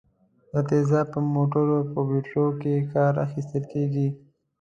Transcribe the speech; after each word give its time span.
دا 0.51 0.59
تیزاب 0.69 1.05
په 1.13 1.19
موټرو 1.33 1.77
په 1.91 1.99
بټریو 2.09 2.45
کې 2.61 2.87
کار 2.93 3.13
اخیستل 3.25 3.63
کیږي. 3.73 4.07